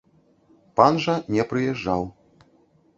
Пан 0.79 0.97
жа 1.05 1.15
не 1.37 1.47
прыязджаў. 1.55 2.11